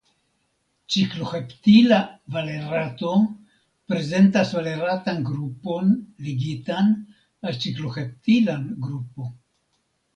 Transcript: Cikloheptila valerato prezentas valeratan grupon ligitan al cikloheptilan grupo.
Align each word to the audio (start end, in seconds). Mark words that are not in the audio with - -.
Cikloheptila 0.93 1.99
valerato 2.37 3.13
prezentas 3.93 4.45
valeratan 4.59 5.23
grupon 5.31 5.95
ligitan 6.29 6.93
al 7.47 7.63
cikloheptilan 7.65 8.69
grupo. 8.89 9.33